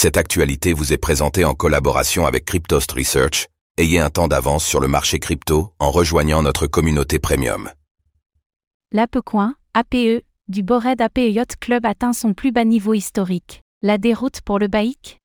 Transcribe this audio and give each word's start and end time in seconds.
Cette 0.00 0.16
actualité 0.16 0.74
vous 0.74 0.92
est 0.92 0.96
présentée 0.96 1.44
en 1.44 1.54
collaboration 1.54 2.24
avec 2.24 2.44
Cryptost 2.44 2.92
Research. 2.92 3.48
Ayez 3.78 3.98
un 3.98 4.10
temps 4.10 4.28
d'avance 4.28 4.64
sur 4.64 4.78
le 4.78 4.86
marché 4.86 5.18
crypto 5.18 5.72
en 5.80 5.90
rejoignant 5.90 6.40
notre 6.40 6.68
communauté 6.68 7.18
premium. 7.18 7.68
L'Apecoin, 8.92 9.56
APE, 9.74 10.22
du 10.46 10.62
Bored 10.62 11.00
APE 11.00 11.32
Yacht 11.32 11.56
Club 11.56 11.84
atteint 11.84 12.12
son 12.12 12.32
plus 12.32 12.52
bas 12.52 12.64
niveau 12.64 12.94
historique. 12.94 13.62
La 13.82 13.98
déroute 13.98 14.40
pour 14.42 14.60
le 14.60 14.68
BAIC 14.68 15.18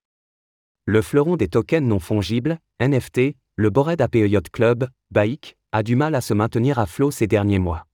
Le 0.87 1.03
fleuron 1.03 1.35
des 1.35 1.49
tokens 1.49 1.87
non 1.87 1.99
fongibles, 1.99 2.57
NFT, 2.81 3.35
le 3.55 3.69
Bored 3.69 4.01
APE 4.01 4.25
Yacht 4.25 4.49
Club, 4.49 4.89
BAIC, 5.11 5.55
a 5.71 5.83
du 5.83 5.95
mal 5.95 6.15
à 6.15 6.21
se 6.21 6.33
maintenir 6.33 6.79
à 6.79 6.87
flot 6.87 7.11
ces 7.11 7.27
derniers 7.27 7.59
mois. 7.59 7.85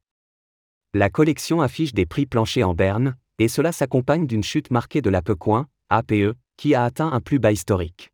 La 0.94 1.10
collection 1.10 1.62
affiche 1.62 1.94
des 1.94 2.06
prix 2.06 2.26
planchers 2.26 2.70
en 2.70 2.74
berne, 2.74 3.18
et 3.38 3.50
cela 3.50 3.74
s'accompagne 3.74 4.28
d'une 4.28 4.46
chute 4.46 4.72
marquée 4.72 5.02
de 5.02 5.10
l'Apecoin, 5.10 5.68
APE, 5.90 6.38
qui 6.60 6.76
a 6.76 6.84
atteint 6.84 7.10
un 7.10 7.22
plus 7.22 7.40
bas 7.40 7.54
historique. 7.54 8.12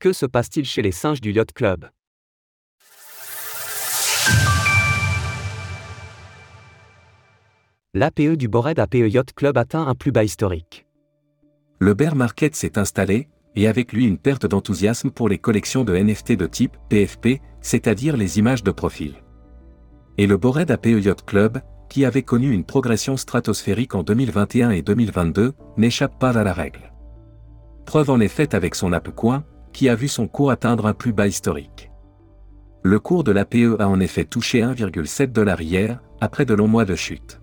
Que 0.00 0.12
se 0.12 0.26
passe-t-il 0.26 0.66
chez 0.66 0.82
les 0.82 0.90
singes 0.90 1.20
du 1.20 1.30
Yacht 1.30 1.52
Club? 1.52 1.88
L'APE 7.94 8.36
du 8.36 8.48
Bored 8.48 8.80
APE 8.80 9.06
Yacht 9.08 9.34
Club 9.34 9.56
atteint 9.56 9.86
un 9.86 9.94
plus 9.94 10.10
bas 10.10 10.24
historique. 10.24 10.84
Le 11.78 11.94
bear 11.94 12.16
market 12.16 12.56
s'est 12.56 12.76
installé, 12.76 13.28
et 13.54 13.68
avec 13.68 13.92
lui 13.92 14.04
une 14.04 14.18
perte 14.18 14.46
d'enthousiasme 14.46 15.12
pour 15.12 15.28
les 15.28 15.38
collections 15.38 15.84
de 15.84 15.96
NFT 15.96 16.32
de 16.32 16.48
type 16.48 16.76
PFP, 16.88 17.40
c'est-à-dire 17.60 18.16
les 18.16 18.40
images 18.40 18.64
de 18.64 18.72
profil. 18.72 19.14
Et 20.18 20.26
le 20.26 20.36
Bored 20.36 20.72
APE 20.72 20.86
Yacht 20.86 21.24
Club, 21.24 21.60
qui 21.88 22.04
avait 22.04 22.24
connu 22.24 22.50
une 22.50 22.64
progression 22.64 23.16
stratosphérique 23.16 23.94
en 23.94 24.02
2021 24.02 24.70
et 24.70 24.82
2022, 24.82 25.52
n'échappe 25.76 26.18
pas 26.18 26.36
à 26.36 26.42
la 26.42 26.52
règle. 26.52 26.93
Preuve 27.86 28.10
en 28.10 28.20
est 28.20 28.28
faite 28.28 28.54
avec 28.54 28.74
son 28.74 28.92
ApeCoin, 28.92 29.44
qui 29.72 29.88
a 29.88 29.94
vu 29.94 30.08
son 30.08 30.26
cours 30.28 30.50
atteindre 30.50 30.86
un 30.86 30.94
plus 30.94 31.12
bas 31.12 31.26
historique. 31.26 31.90
Le 32.82 32.98
cours 32.98 33.24
de 33.24 33.32
l'APE 33.32 33.78
a 33.80 33.88
en 33.88 34.00
effet 34.00 34.24
touché 34.24 34.60
1,7 34.60 35.32
dollars 35.32 35.62
hier, 35.62 36.00
après 36.20 36.44
de 36.44 36.54
longs 36.54 36.68
mois 36.68 36.84
de 36.84 36.94
chute. 36.94 37.40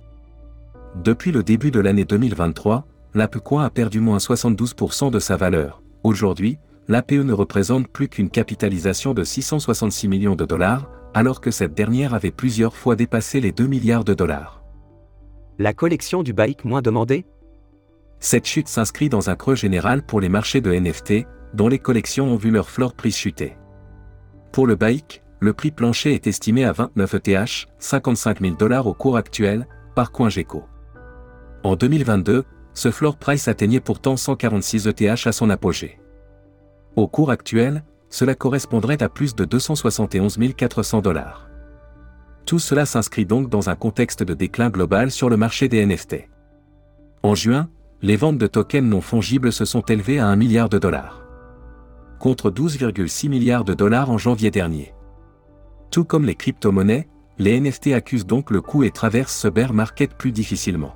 Depuis 0.96 1.32
le 1.32 1.44
début 1.44 1.72
de 1.72 1.80
l'année 1.80 2.06
2023, 2.06 2.86
l'APECoin 3.14 3.64
a 3.64 3.70
perdu 3.70 4.00
moins 4.00 4.18
72% 4.18 5.12
de 5.12 5.20
sa 5.20 5.38
valeur. 5.38 5.82
Aujourd'hui, 6.04 6.58
l'APE 6.88 7.14
ne 7.14 7.34
représente 7.34 7.88
plus 7.88 8.08
qu'une 8.08 8.30
capitalisation 8.30 9.14
de 9.14 9.24
666 9.24 10.08
millions 10.08 10.36
de 10.36 10.46
dollars, 10.46 10.90
alors 11.14 11.42
que 11.42 11.52
cette 11.52 11.74
dernière 11.74 12.14
avait 12.14 12.32
plusieurs 12.32 12.76
fois 12.76 12.96
dépassé 12.96 13.42
les 13.42 13.52
2 13.52 13.68
milliards 13.68 14.04
de 14.04 14.14
dollars. 14.14 14.64
La 15.60 15.74
collection 15.74 16.24
du 16.24 16.34
BAIC 16.34 16.66
moins 16.66 16.82
demandée 16.82 17.26
Cette 18.24 18.46
chute 18.46 18.68
s'inscrit 18.68 19.10
dans 19.10 19.32
un 19.32 19.36
creux 19.36 19.56
général 19.56 20.04
pour 20.04 20.22
les 20.22 20.30
marchés 20.30 20.62
de 20.62 20.72
NFT, 20.72 21.26
dont 21.56 21.68
les 21.68 21.80
collections 21.80 22.28
ont 22.28 22.36
vu 22.36 22.52
leur 22.52 22.70
floor 22.70 22.94
prix 22.94 23.12
chuter. 23.12 23.58
Pour 24.52 24.68
le 24.68 24.76
BAIC, 24.76 25.24
le 25.40 25.54
prix 25.54 25.72
plancher 25.72 26.14
est 26.14 26.28
estimé 26.28 26.64
à 26.64 26.72
29 26.72 27.16
ETH, 27.16 27.68
55 27.80 28.42
000 28.42 28.56
dollars 28.56 28.86
au 28.86 28.94
cours 28.94 29.18
actuel, 29.18 29.68
par 29.96 30.12
CoinGecko. 30.12 30.64
En 31.64 31.76
2022, 31.76 32.46
ce 32.76 32.92
floor 32.92 33.18
price 33.18 33.48
atteignait 33.48 33.80
pourtant 33.80 34.16
146 34.16 34.86
ETH 34.86 35.26
à 35.26 35.32
son 35.32 35.50
apogée. 35.50 36.00
Au 36.96 37.08
cours 37.08 37.32
actuel, 37.32 37.84
cela 38.10 38.36
correspondrait 38.36 39.02
à 39.02 39.10
plus 39.10 39.34
de 39.34 39.46
271 39.46 40.38
400 40.56 41.02
dollars. 41.02 41.50
Tout 42.46 42.60
cela 42.60 42.86
s'inscrit 42.86 43.26
donc 43.26 43.50
dans 43.50 43.70
un 43.70 43.76
contexte 43.76 44.22
de 44.22 44.36
déclin 44.36 44.70
global 44.70 45.10
sur 45.10 45.28
le 45.28 45.38
marché 45.38 45.68
des 45.70 45.84
NFT. 45.84 46.28
En 47.24 47.34
juin, 47.34 47.70
les 48.04 48.16
ventes 48.16 48.40
de 48.40 48.48
tokens 48.48 48.90
non 48.90 49.00
fongibles 49.00 49.54
se 49.54 49.64
sont 49.64 49.82
élevées 49.82 50.18
à 50.18 50.28
1 50.28 50.36
milliard 50.36 50.70
de 50.70 50.80
dollars. 50.80 51.24
Contre 52.20 52.50
12,6 52.50 53.30
milliards 53.30 53.64
de 53.64 53.76
dollars 53.76 54.10
en 54.10 54.18
janvier 54.18 54.50
dernier. 54.50 54.94
Tout 55.92 56.04
comme 56.04 56.26
les 56.26 56.34
crypto-monnaies, 56.34 57.08
les 57.38 57.60
NFT 57.60 57.88
accusent 57.94 58.26
donc 58.26 58.50
le 58.50 58.62
coup 58.62 58.84
et 58.84 58.90
traversent 58.90 59.38
ce 59.38 59.48
bear 59.48 59.74
market 59.74 60.16
plus 60.16 60.32
difficilement. 60.32 60.96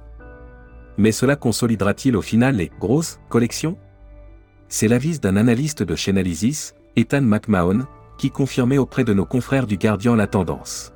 Mais 0.98 1.12
cela 1.12 1.36
consolidera-t-il 1.36 2.16
au 2.16 2.22
final 2.22 2.56
les 2.56 2.72
grosses 2.80 3.20
collections? 3.30 3.78
C'est 4.68 4.88
l'avis 4.88 5.20
d'un 5.20 5.36
analyste 5.36 5.84
de 5.84 5.96
Chainalysis, 5.96 6.74
Ethan 6.96 7.22
McMahon, 7.22 7.86
qui 8.18 8.32
confirmait 8.32 8.80
auprès 8.80 9.04
de 9.04 9.14
nos 9.14 9.26
confrères 9.26 9.68
du 9.68 9.78
Guardian 9.78 10.16
la 10.16 10.28
tendance. 10.28 10.95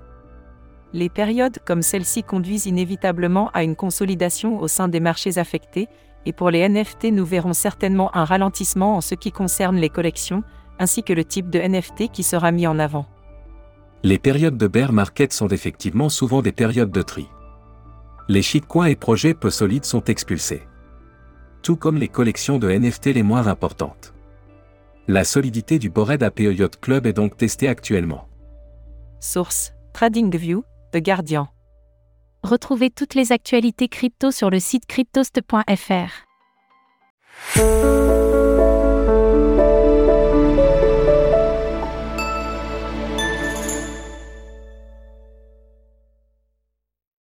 Les 0.91 1.09
périodes 1.09 1.59
comme 1.65 1.83
celle-ci 1.83 2.23
conduisent 2.23 2.65
inévitablement 2.65 3.51
à 3.53 3.63
une 3.63 3.75
consolidation 3.75 4.59
au 4.59 4.67
sein 4.67 4.87
des 4.87 4.99
marchés 4.99 5.37
affectés, 5.37 5.87
et 6.25 6.33
pour 6.33 6.49
les 6.49 6.67
NFT 6.67 7.05
nous 7.11 7.25
verrons 7.25 7.53
certainement 7.53 8.15
un 8.15 8.25
ralentissement 8.25 8.97
en 8.97 9.01
ce 9.01 9.15
qui 9.15 9.31
concerne 9.31 9.77
les 9.77 9.89
collections, 9.89 10.43
ainsi 10.79 11.03
que 11.03 11.13
le 11.13 11.23
type 11.23 11.49
de 11.49 11.59
NFT 11.59 12.11
qui 12.11 12.23
sera 12.23 12.51
mis 12.51 12.65
en 12.65 12.79
avant. 12.79 13.05
Les 14.01 14.17
périodes 14.17 14.57
de 14.57 14.67
bear 14.67 14.93
market 14.93 15.33
sont 15.33 15.49
effectivement 15.49 16.09
souvent 16.09 16.41
des 16.41 16.53
périodes 16.53 16.91
de 16.91 17.01
tri. 17.01 17.27
Les 18.27 18.41
shitcoins 18.41 18.85
et 18.85 18.95
projets 18.95 19.33
peu 19.33 19.49
solides 19.49 19.85
sont 19.85 20.03
expulsés. 20.05 20.63
Tout 21.61 21.75
comme 21.75 21.97
les 21.97 22.07
collections 22.07 22.57
de 22.57 22.69
NFT 22.71 23.07
les 23.07 23.23
moins 23.23 23.47
importantes. 23.47 24.13
La 25.07 25.23
solidité 25.23 25.79
du 25.79 25.89
Bored 25.89 26.23
APE 26.23 26.39
Yacht 26.39 26.79
Club 26.79 27.05
est 27.05 27.13
donc 27.13 27.35
testée 27.35 27.67
actuellement. 27.67 28.27
Source 29.19 29.73
TradingView, 29.93 30.63
The 30.91 30.97
Guardian. 30.97 31.47
Retrouvez 32.43 32.89
toutes 32.89 33.13
les 33.15 33.31
actualités 33.31 33.87
crypto 33.89 34.31
sur 34.31 34.49
le 34.49 34.59
site 34.59 34.85
cryptost.fr. 34.87 36.25